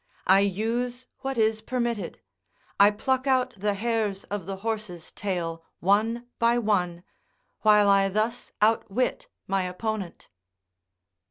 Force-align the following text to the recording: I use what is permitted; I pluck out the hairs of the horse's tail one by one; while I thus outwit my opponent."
I 0.25 0.39
use 0.39 1.05
what 1.19 1.37
is 1.37 1.61
permitted; 1.61 2.19
I 2.79 2.89
pluck 2.89 3.27
out 3.27 3.53
the 3.55 3.75
hairs 3.75 4.23
of 4.23 4.47
the 4.47 4.55
horse's 4.65 5.11
tail 5.11 5.63
one 5.79 6.25
by 6.39 6.57
one; 6.57 7.03
while 7.61 7.87
I 7.87 8.09
thus 8.09 8.51
outwit 8.63 9.27
my 9.45 9.61
opponent." 9.61 10.27